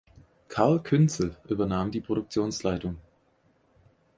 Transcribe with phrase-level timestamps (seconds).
[0.47, 2.97] Karl Künzel übernahm die Produktionsleitung.